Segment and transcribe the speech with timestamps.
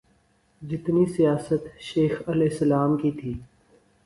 [0.61, 3.33] جتنی سیاست شیخ الاسلام کی تھی۔